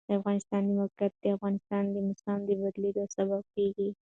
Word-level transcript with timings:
د 0.07 0.09
افغانستان 0.19 0.61
د 0.65 0.69
موقعیت 0.81 1.13
د 1.23 1.25
افغانستان 1.35 1.83
د 1.91 1.95
موسم 2.07 2.39
د 2.45 2.49
بدلون 2.61 3.07
سبب 3.17 3.41
کېږي. 3.55 3.89